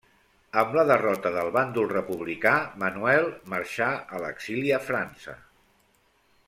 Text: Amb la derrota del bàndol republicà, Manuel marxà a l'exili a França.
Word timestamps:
Amb 0.59 0.71
la 0.77 0.85
derrota 0.91 1.31
del 1.35 1.51
bàndol 1.57 1.91
republicà, 1.91 2.55
Manuel 2.85 3.31
marxà 3.55 3.91
a 4.19 4.23
l'exili 4.25 4.77
a 4.79 4.85
França. 4.91 5.41